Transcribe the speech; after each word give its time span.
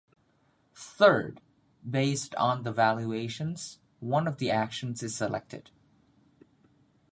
Third, 0.73 1.41
based 1.87 2.33
on 2.33 2.63
the 2.63 2.71
valuations, 2.71 3.77
one 3.99 4.25
of 4.27 4.37
the 4.39 4.49
actions 4.49 5.03
is 5.03 5.15
selected. 5.15 5.69